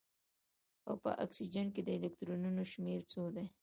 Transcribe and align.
او 0.87 0.95
په 1.03 1.11
اکسیجن 1.25 1.67
کې 1.73 1.81
د 1.83 1.89
الکترونونو 1.97 2.61
شمیر 2.71 3.01
څو 3.11 3.21
دی 3.35 3.45